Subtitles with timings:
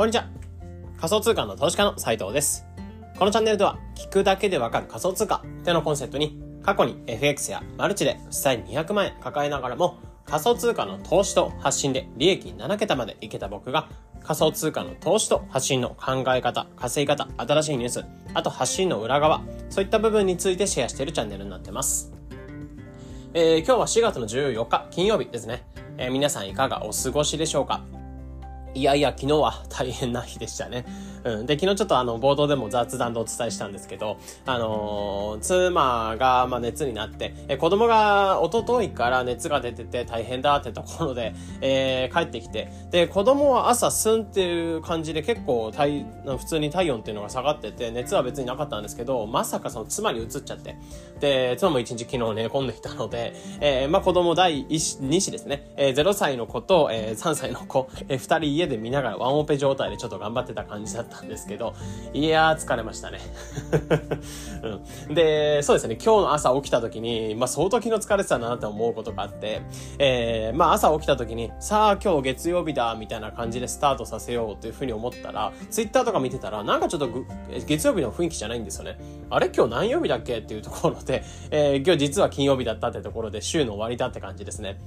[0.00, 0.30] こんにちは。
[0.96, 2.64] 仮想通貨の投資家の斉藤です。
[3.18, 13.90] このチャンネルでは、聞くだけでわかる仮想通貨ってのコンセプトに、過去に FX やマルチで負債200万円抱えながらも、仮想通貨の投資と発信で利益7桁までいけた僕が、
[14.24, 22.10] 仮想通貨の投資と発信の考え方、稼ぎ方、新しいニュース、あと発信の裏側、そういった部分についてシェアしているチャンネルになってます。
[23.34, 25.62] えー、今日は4月の14日、金曜日ですね。
[25.98, 27.82] えー、皆さんいかがお過ごしでしょうか？
[28.74, 30.84] いやいや、昨日は大変な日でしたね。
[31.24, 31.46] うん。
[31.46, 50.76] で、昨日ちょっとあの、冒頭でも雑談でお伝えしたんですけど、あのー、妻が、まあ、熱になって、え、子供が一昨日から熱が出てて大変だってところで、 えー、帰ってきて、で、子供は朝スンっていう感じで結構体、普通に体温っていうのが下がってて、熱は別になかったんですけど、まさかその妻に移っちゃって、
[51.20, 61.74] で、妻も一日昨日寝込んでいたので、えー、まあ、子供第2子ですね、えー、0歳の子と、えー、3歳の子、えー、2人家で見ながらワンオペ状態でちょっと頑張ってた感じだったたんですけど、
[62.12, 63.18] いやー疲れましたね。
[65.08, 69.62] うん、で、そうですね、今日の朝起きた時に、まあ相当昨日疲れてたなって思うことがあって、
[69.98, 77.08] えー、まあ朝起きた時に、さあ今日月曜日だ、みたいな感じでスタートさせようというふうに思ったら、ツイッターとか見てたら、なんかちょっと
[77.66, 78.98] 月曜日の雰囲気じゃないんですよね。
[79.30, 79.50] あれ？
[79.54, 80.38] 今日何曜日だっけ？
[80.38, 84.78] っていうところで、えー、今日実は金曜日だったってところで週の終わりだって感じですね。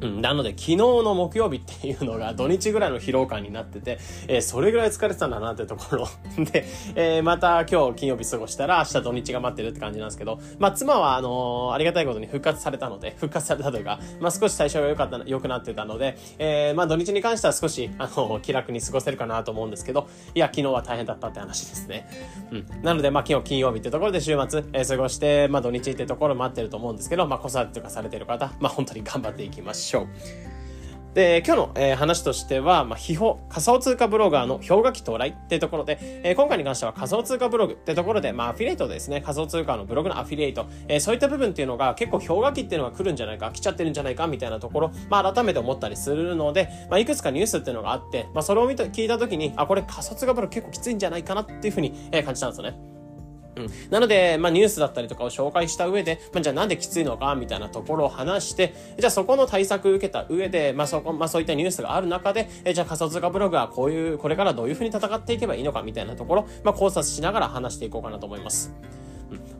[0.00, 6.08] うん、なので昨日の木曜日っていうのが土日ぐらいの疲労感になってて、えー、それぐらい疲れてたんだなってところ
[6.44, 6.64] で、
[6.94, 22.08] えー、また今日金曜日過ごしたら明日土日が待ってるって感じなんですけど、まあ妻はあのー、ありがたいことに復活されたので、復活されたというか、まあ少し最初が良かった、良くなってたので、えー、まあ土日に関しては少し、あの気楽に過ごせるかなと思うんですけど、いや、昨日は大変だったって話ですね。
[22.50, 22.66] うん。
[22.82, 29.83] なので、まあ今日金曜日ってところで週末、え、過ごして、まあ土日ってところ待ってると思うんですけど、まあ子育てとかされてる方、まあ本当に頑張っていきましょう。
[31.14, 52.93] で、今日の、えー、話としては、まあ、秘宝、仮想通貨ブロガーの氷河期到来っていうところで、えー、今回に関しては仮想通貨ブログってところで、まあ、アフィリエイトですね、仮想通貨のブログのアフィリエイト、えー、そういった部分っていうのが結構氷河期っていうのが来るんじゃないか、来ちゃってるんじゃないか、みたいなところ、まあ、改めて思ったりするので、まあ、いくつかニュースっていうのがあって、まあ、それを見た、聞いたときに、あ、これ仮想通貨ブログ結構きついんじゃないかなっていうふうに、えー、感じたんですよね。
[53.56, 53.70] うん。
[53.90, 68.72] なので、まあニュースだったりとかを紹介した上で、まあじゃあなんできついのかみたいなところを話して、じゃあそこの対策を受けた上で、まあそこ、まあそういったニュースがある中で、えじゃあ仮想通貨ブログはこういう、これからどういうふうに戦っていけばいいのかみたいなところ、まあ考察しながら話していこうかなと思います。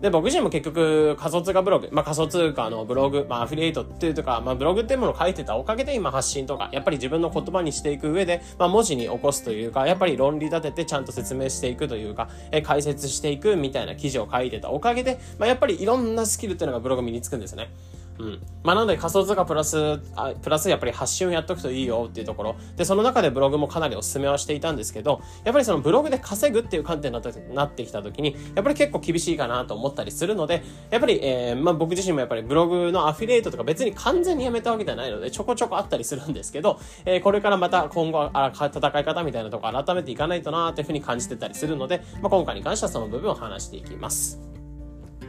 [0.04, 17.70] で、僕自身も結局仮想通貨ブログ、まあ仮想通貨のブログ、まあアフィリエイトっていうとか、まあブログっていうものを書いてたおかげで今発信とか、やっぱり自分の言葉にしていく上で、まあ文字に起こすというか、やっぱり論理立ててちゃんと説明していくというか、え解説していくみたいな記事を書いてたおかげで、まあやっぱりいろんなスキルっていうのがブログ身につくんですね。
[18.18, 18.40] うん。
[18.62, 22.56] まあ、なので仮想通貨プラス、あプラスやっぱり発信をやっとくといいよっていうところ。
[22.76, 27.20] で、その中でブログもかなりお勧めはしていたんですけど、やっぱりそのブログで稼ぐっていう観点に
[27.54, 44.53] なってきた時に、やっぱり結構厳しいかなと思ったりするので、やっぱり、えー、まあ僕自身もやっぱりブログのアフィリエイトとか別に完全にやめたわけじゃないので、ちょこちょこあったりするんですけど、えー、これからまた今後、あ戦い方みたいなとこ改めていかないとなーっていうふうに感じてたりするので、まあ今回に関してはその部分を話していきます。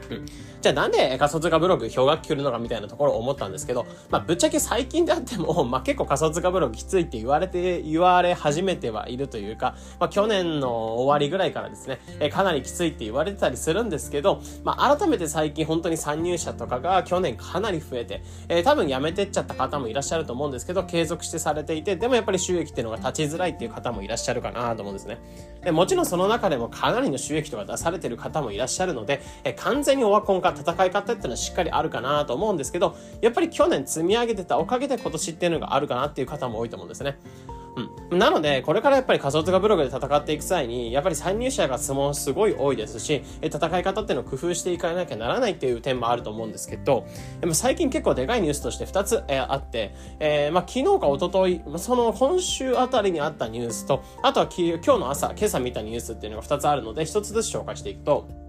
[0.09, 0.25] うん。
[0.65, 25.19] じゃあなんで仮想通貨ブログ氷河期来るのかみたいなところを思ったんですけど、まあぶっちゃけ最近であっても、 まあ結構仮想通貨ブログきついって言われて、言われ始めてはいるというか、まあ去年の終わりぐらいからですね、えかなりきついって言われてたりするんですけど、まあ改めて最近本当に参入者とかが去年かなり増えて、えー、多分辞めてっちゃった方もいらっしゃると思うんですけど、継続してされていて、でもやっぱり収益っていうのが立ちづらいっていう方もいらっしゃるかなと思うんですね。
[25.63, 37.17] でもちろんその中でもかなりの収益とか出されてる方もいらっしゃるので、え完全にオワコン化戦い方っていうのはしっかりあるかなと思うんですけど、やっぱり去年積み上げてたおかげで今年っていうのがあるかなっていう方も多いと思うんですね。
[38.09, 38.19] うん。
[38.19, 47.05] なので、これからやっぱり仮想通貨ブログで戦っていく際に、やっぱり参入者が質問すごい多いですし、戦い方っていうのを工夫していかなきゃならないっていう点もあると思うんですけど、
[47.41, 58.44] でも最近結構でかいニュースとして2つ、えー、あって、えー、まあ昨日か一昨日その今週あたりにあったニュースと、あとは今日の朝、今朝見たニュースっていうのが2つあるので、1つずつ紹介していくと、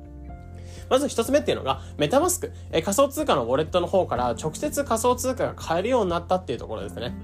[0.88, 7.14] まず一つ目っていうのが、メタマスク、え仮想通貨のウォレットの方から直接仮想通貨が買えるようになったっていうところですね。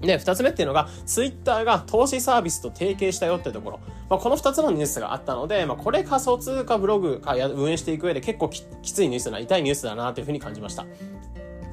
[0.00, 3.80] で、二つ目っていうのが、ツイッターが投資サービスと提携したよっていうところ。
[4.08, 10.84] まあ、この二つのニュースがあったので、まあ、これ仮想通貨ブログか運営していく上で結構きついニュースな、痛いニュースだなというふうに感じました。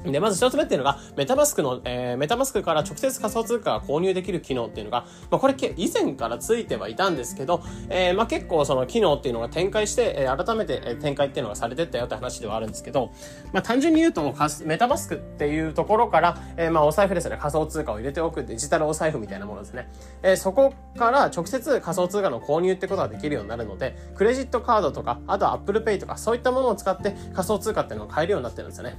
[0.04, 13.12] で、まず一つ目っていうのが、メタマスクの、えー、メタマスクから直接仮想通貨が購入できる機能っていうのが、まあ、これ以前からついてはいたんですけど、えー、まあ、結構その機能っていうのが展開して、えー、改めて展開っていうのがされてったよって話ではあるんですけど、
[13.52, 14.34] まあ、単純に言うと、
[14.64, 19.88] メタマスクっていうところから、えー、まあ、お財布ですね、仮想通貨を入れておくデジタルお財布みたいなものですね。
[20.22, 28.98] えー、そこから直接仮想通貨の購入ってことができるようになるので、クレジットカードとか、あとは Apple Pay とか、そういったものを使って仮想通貨っていうのを買えるようになってるんですよね。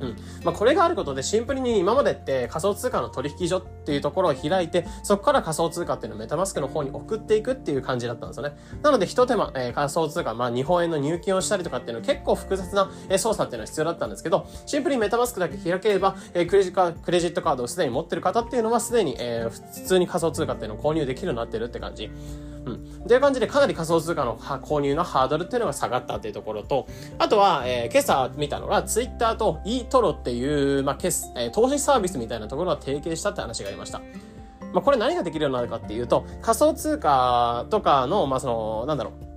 [0.00, 0.16] うん。
[0.44, 8.56] まあ、これがあることでシンプルに今までって仮想通貨の取引所っていうところを開いて、そこから仮想通貨っていうのをメタマスクの方に送っていくっていう感じだったんですよね。
[8.82, 22.10] なので一手間、えー、仮想通貨、まあ、日本円の入金をしたりとかっていうのは結構複雑な、え操作っていうのは必要だったんですけど、シンプルにメタマスクだけ開ければ、えー、クレジクレジットカードをすでに持ってる方っていうのはすでに、えー、普通に仮想通貨っていうのを購入できるようになってるって感じ。
[22.66, 23.06] うん。
[23.06, 26.86] という感じでかなり仮想通貨の購入のハードルっていうのが下がったっていうところと、
[27.18, 34.00] あとは、えー、今朝見たのが、ツイッターと eToro っていう、まあ、けす、えー、投資サービスみたいなところが提携したって話がありました。
[34.72, 39.33] まあ、これ何ができるようになるかっていうと、仮想通貨とかの、まあ、その、なんだろう、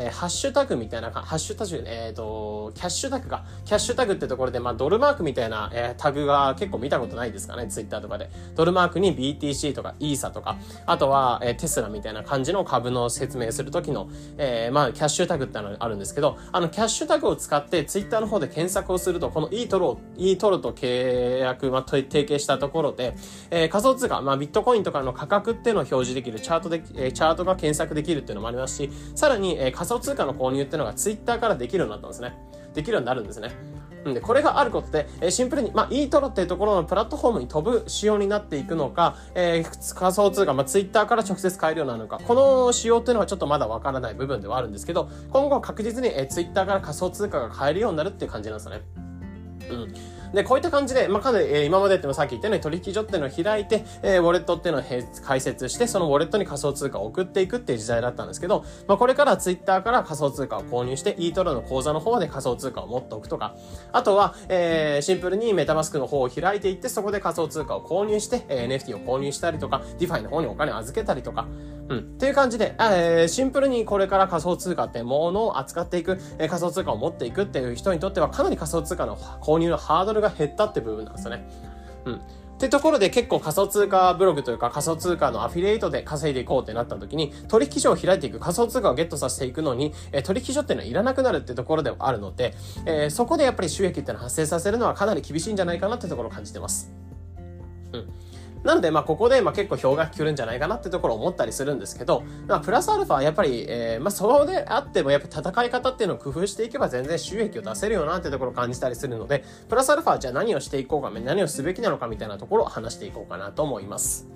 [0.00, 3.44] えー、ハッシュタグみたいな、ハッシュタグ、えっ、ー、と、キャッシュタグか。
[3.66, 8.30] キャッシュタグってところで、まあ、ドルマークみたいな、えー、タグが結構見たことないですかね、ツイッターとかで。
[8.56, 10.56] ドルマークに BTC とか、イーサとか、
[10.86, 14.08] あとは、えー、テスラみたいな感じの株の説明するときの、
[14.38, 23.14] えー、まあ、キャッシュタグってのがあるんですけど、あの、キャッシュタグを使ってツイッターの方で検索をすると、この e トロ、e トロと契約、まあ、提携したところで、
[23.50, 32.36] えー、仮想通貨、まあ、ビットコインとかの価格っていうのを表示できるチャートで、えー、チャートが検索できるっていうのもありますし、さらに、えー、仮想通貨の購入っていうのがツイッターからできるようになったんですね。
[32.74, 33.50] できるようになるんですね。
[34.04, 48.82] で、これがあることで、えー、シンプルに、まあ、eToro っていうところのプラットフォームに飛ぶ仕様になっていくのか、えー、仮想通貨、まあ、Twitter から直接買えるようになるのか、この仕様っていうのはちょっとまだわからない部分ではあるんですけど、今後確実に、えー、Twitter から仮想通貨が買えるようになるっていう感じなんですよね。
[49.70, 49.94] うん。
[50.32, 54.84] で、こういった感じで、まあ、かなり、えー、今までっていうのはさっき言ったように取引所っていうのを開いて、えー、ウォレットっていうのを
[55.24, 63.56] 開設して、そのウォレットに仮想通貨を送っていくっていう時代だったんですけど、まあ、これからツイッターから仮想通貨を購入して、eToro の口座の方で仮想通貨を持っておくとか、
[63.92, 71.46] あとは、えー、シンプルにメタマスクの方を開いていって、そこで仮想通貨を購入して、えー、NFT を購入したりとか、DeFi の方にお金を預けたりとか、
[71.90, 71.98] うん。
[71.98, 81.48] っていう感じで、えー、シンプルにこれから仮想通貨ってものを扱っていく、えー、仮想通貨を持っていくっていう人にとっては、かなり仮想通貨の購入のハードルが減ったって部分なんですよね。
[82.04, 82.14] うん。
[82.14, 82.18] っ
[82.60, 96.92] てところで結構仮想通貨ブログというか仮想通貨のアフィリエイトで稼いでいこうってなった時に取引所を開いていく仮想通貨をゲットさせていくのに、え取引所っていうのはいらなくなるってところではあるので、え、そこでやっぱり収益っていうのは発生させるのはかなり厳しいんじゃないかなってところを感じてます。
[97.94, 98.12] うん。
[98.62, 114.28] なので、まあ、ここで、まあ、結構票が来るんじゃないかなってところを思ったりするんですけど、まあ、プラスアルファ、やっぱり、えー、まあ、そうであっても、やっぱ戦い方っていうのを工夫していけば全然収益を出せるよなってところを感じたりするので、プラスアルファ、じゃあ何をしていこうか、何をすべきなのかみたいなところを話していこうかなと思います。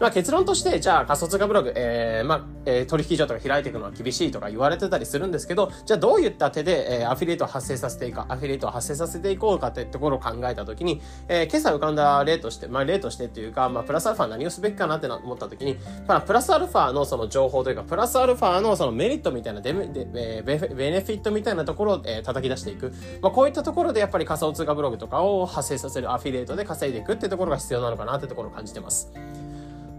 [0.00, 22.92] まあ結論として、じゃあ仮想通貨ブログ、えー、まあ、えー、取引所とか開いていくのは厳しいとか言われてたりするんですけど、じゃあどういった手で、えー、アフィリエイトを発生させていくか、アフィリエイトを発生させていこうかってところを考えたときに、えー、今朝浮かんだ例として、まあ例としてっていうか、まあプラスアルファ何をすべきかなって思ったときに、まあプラスアルファのその情報というか、プラスアルファのそのメリットみたいなデメ、デベベネフィットみたいなところを、えー、叩き出していく。
[23.20, 29.12] まあこういったところでやっぱり仮想通貨ブログとかを発生させるアフィリエイトで稼いでいくってところが必要なのかなってところを感じてます。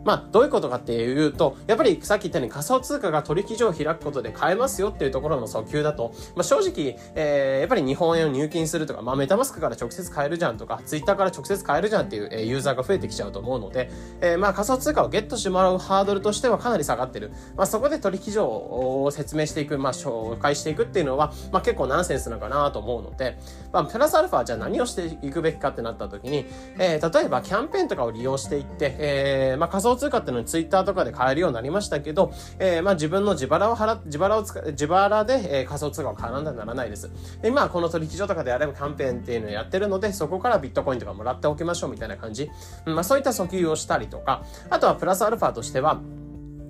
[0.09, 13.91] まあ、どういうことかっていうと、やっぱりさっき言ったように仮想通貨が取引所を開くことで買えますよっていうところの訴求だと、まあ、正直、えー、やっぱり日本円を入金するとか、まあ、メタマスクから直接買えるじゃんとか、ツイッターから直接買えるじゃんっていう、えー、ユーザーが増えてきちゃうと思うので、
[14.21, 17.31] えー、まあ、仮想通貨をゲットしてもらうハードルとしてはかなり下がってる。
[17.55, 23.37] まあ、そこで取引所を説明していく、まあ、紹介していくっていうのは、まあ、結構ナンセンスなのかなと思うので、
[23.71, 26.47] まあ、プラスアルファじゃあ何をしていくべきかってなった時に、
[26.79, 37.11] えー、例えばキャンペーンとかを利用していって、えー、まあ、仮想通貨っていうのにツイッターとかで買えるようになりましたけど、えー、まあ自分の自腹を払って、自腹を使自腹で、えー、仮想通貨を買わなきゃならないです。
[37.41, 42.49] で、まあこの取引所とかであればキャンペーンっていうのをやってるので、そこからビットコインとかもらっておきましょうみたいな感じ。
[42.85, 45.99] まあそういった訴求をしたりとか、あとはプラスアルファとしては、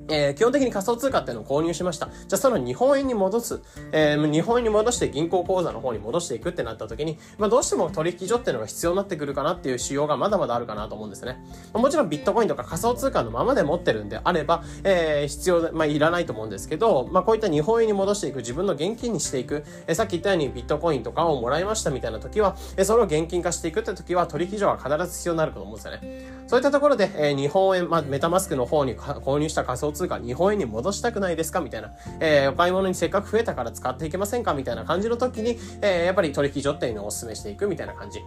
[0.10, 2.08] えー、基本的に仮想通貨っていうのを購入しました。
[2.08, 3.62] じゃあその日本円に戻す、
[3.92, 11.44] えー、日本円に戻して銀行口座の方に戻していくってなった時に、まあどうしても取引所っていうのが必要になってくるかなっていう仕様がまだまだあるかなと思うんですね。
[11.74, 26.40] もちろんビットコインとか仮想通貨のままで持ってるんであれば、えー、必要で、まあいらないと思うんですけど、まあこういった日本円に戻していく、自分の現金にしていく、えー、さっき言ったようにビットコインとかをもらいましたみたいな時は、えー、それを現金化していくって時は取引所は必ず必要になると思うんですよね。
[26.48, 31.60] そういったところで、えー、日本円、まあメタマスクの方に購入した仮想通貨通貨日本円に戻したくないですか？
[31.60, 31.92] みたいな、
[32.22, 34.54] えー、お買い物にせっかく増えたから使っていけませんか？
[34.54, 38.22] みたいな感じの時に、えー、やっぱり取引所っていうのをお勧めしていくみたいな感じ。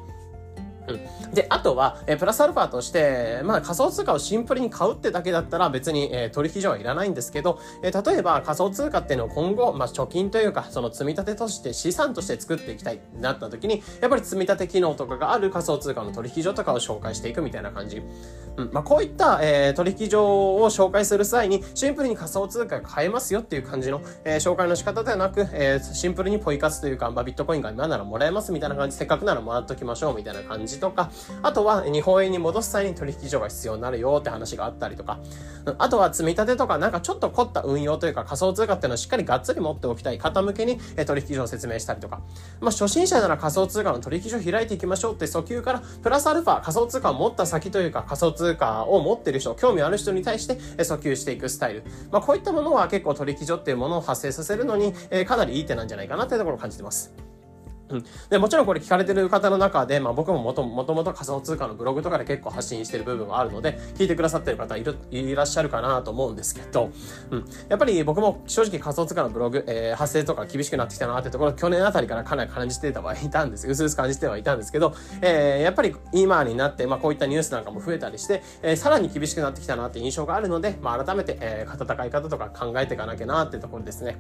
[0.89, 1.35] うん。
[1.35, 18.03] で、あとは、えー、プラスアルファとして、まあ仮想通貨をシンプルに買うってだけだったら別に、えー、取引所はいらないんですけど、えー、例えば仮想通貨っていうのを今後、まあ貯金というか、その積み立てとして資産として作っていきたいなった時に、やっぱり積み立て機能とかがある仮想通貨の取引所とかを紹介していくみたいな感じ。
[18.57, 18.71] うん。
[18.73, 31.11] まあこういった、えー、取引所を紹介する際に、シンプルに仮想通貨が買えますよっていう感じの、えー、紹介の仕方ではなく、えー、シンプルにポイ活というか、まあビットコインが今ならもらえますみたいな感じ、せっかくならもらっときましょうみたいな感じとか、
[31.43, 35.19] あとは日本円に戻す際に取引所が必要になるよって話があったりとか、
[35.79, 42.21] あとは積み立てとかなんかちょっと凝った運用というか仮想通貨っていうのをしっかりがっつり持っておきたい方向けに取引所を説明したりとか、
[42.61, 51.85] まあ初心者なら仮想通貨の取引所開いていきましょうって訴求から、プラスアルファ仮想通貨を持った先というか仮想通貨を持ってる人、興味ある人に対して訴求していくスタイル。
[52.11, 57.32] まあこういったものは結構取引所っていうものを発生させるのに、えかなりいい手なんじゃないかなっていうところを感じてます。
[57.93, 58.05] うん。
[58.31, 66.91] で、もちろんこれ聞かれてる方の中で、まあ僕ももともと仮想通貨のブログとかで結構発信してる部分があるので、聞いてくださってる方いる、いらっしゃるかなと思うんですけど、
[67.31, 67.45] うん。
[67.69, 73.69] やっぱり僕も正直仮想通貨のブログ、えー、発生とか厳しくなってきたなってところ、去年あたりからかなり感じてたはいたんです。
[73.69, 84.19] うすうす感じてはいたんですけど、えー、やっぱり今になって、まあこういったニュースなんかも増えたりして、えー、さらに厳しくなってきたなって印象があるので、まあ改めて、えー、戦い方とか考えていかなきゃなってところですね。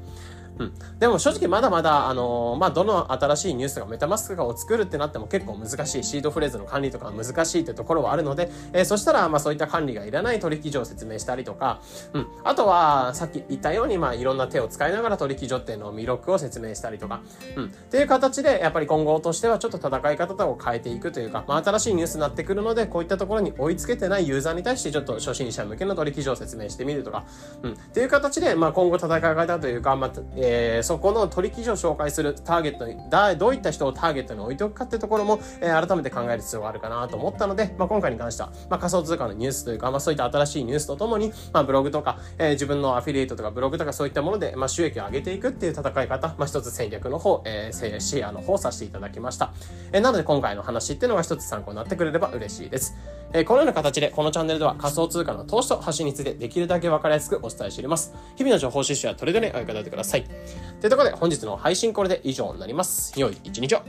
[0.58, 0.72] うん。
[0.98, 11.80] でも正直まだまだ、あのー、まあどの新しいニュースがメタマスクがを作るってなっても結構難しい、シードフレーズの管理とか難しいってところはあるので、えー、そしたら、まあそういった管理がいらない取引所を説明したりとか、
[12.12, 12.26] うん。
[12.44, 17.20] あとは、さっき言ったように、まあいろんな手を使いながら取引所っていうのを魅力を説明したりとか、
[17.56, 17.64] うん。
[17.66, 27.24] っていう形で、やっぱり今後としてはちょっと戦い方とかを変えていくというか、まあ新しいニュースになってくるので、こういったところに追いつけてないユーザーに対してちょっと初心者向けの取引所を説明してみるとか、
[27.62, 27.72] うん。
[27.72, 30.10] っていう形で、まあ今後戦い方というか、まあ、
[30.44, 49.52] えー、そこの取引所を紹介するターゲットに、だどういった人をターゲットに置いておくかってところも、えー、改めて考える必要があるかなと思ったので、まあ、今回に関しては、まあ、仮想通貨のニュースというか、まあ、そういった新しいニュースとともに、まあ、ブログとか、えー、自分のアフィリエイトとかブログとかそういったもので、まあ、収益を上げていくっていう戦い方、まあ、一つ戦略の方、えー、シェアの方させていただきました。
[49.92, 52.96] えー、なので今回の話っていうのが一つ参考になってくれれば嬉しいです。
[53.32, 58.12] えー、このような形で、このチャンネルでは仮想通貨の投資と発信についてできるだけ分かりやすくお伝えしております。
[58.36, 60.31] 日々の情報収集やトレードにお役立てください。
[60.80, 63.18] というところで本日の配信これで以上になります。
[63.18, 63.82] 良い一日を。